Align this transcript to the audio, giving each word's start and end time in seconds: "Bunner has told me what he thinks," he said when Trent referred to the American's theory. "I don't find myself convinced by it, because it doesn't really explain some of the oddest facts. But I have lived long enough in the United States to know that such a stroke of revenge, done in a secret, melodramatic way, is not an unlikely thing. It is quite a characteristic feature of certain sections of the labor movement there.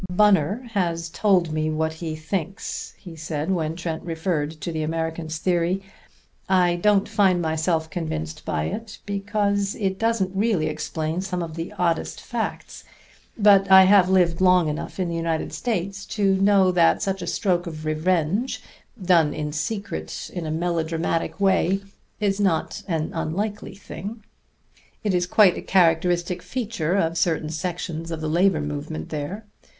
"Bunner 0.09 0.67
has 0.73 1.09
told 1.09 1.53
me 1.53 1.69
what 1.69 1.93
he 1.93 2.15
thinks," 2.15 2.95
he 2.97 3.15
said 3.15 3.51
when 3.51 3.75
Trent 3.75 4.01
referred 4.01 4.59
to 4.61 4.71
the 4.71 4.81
American's 4.81 5.37
theory. 5.37 5.83
"I 6.49 6.77
don't 6.77 7.07
find 7.07 7.39
myself 7.39 7.87
convinced 7.87 8.43
by 8.43 8.63
it, 8.63 8.97
because 9.05 9.75
it 9.75 9.99
doesn't 9.99 10.35
really 10.35 10.65
explain 10.65 11.21
some 11.21 11.43
of 11.43 11.55
the 11.55 11.71
oddest 11.73 12.19
facts. 12.19 12.83
But 13.37 13.69
I 13.69 13.83
have 13.83 14.09
lived 14.09 14.41
long 14.41 14.67
enough 14.69 14.99
in 14.99 15.07
the 15.07 15.15
United 15.15 15.53
States 15.53 16.03
to 16.17 16.33
know 16.33 16.71
that 16.71 17.03
such 17.03 17.21
a 17.21 17.27
stroke 17.27 17.67
of 17.67 17.85
revenge, 17.85 18.63
done 18.99 19.35
in 19.35 19.49
a 19.49 19.53
secret, 19.53 20.31
melodramatic 20.35 21.39
way, 21.39 21.81
is 22.19 22.39
not 22.39 22.81
an 22.87 23.11
unlikely 23.13 23.75
thing. 23.75 24.23
It 25.03 25.13
is 25.13 25.27
quite 25.27 25.57
a 25.57 25.61
characteristic 25.61 26.41
feature 26.41 26.95
of 26.95 27.19
certain 27.19 27.49
sections 27.51 28.09
of 28.09 28.19
the 28.19 28.29
labor 28.29 28.61
movement 28.61 29.09
there. 29.09 29.45